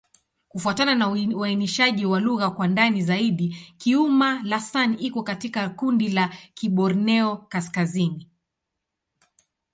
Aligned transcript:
Kufuatana 0.49 0.95
na 0.95 1.09
uainishaji 1.35 2.05
wa 2.05 2.19
lugha 2.19 2.49
kwa 2.49 2.67
ndani 2.67 3.01
zaidi, 3.01 3.57
Kiuma'-Lasan 3.77 4.95
iko 4.99 5.23
katika 5.23 5.69
kundi 5.69 6.09
la 6.09 6.29
Kiborneo-Kaskazini. 6.55 8.27